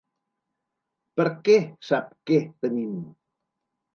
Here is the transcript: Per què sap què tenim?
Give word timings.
Per 1.19 1.25
què 1.49 1.57
sap 1.89 2.09
què 2.31 2.39
tenim? 2.67 2.99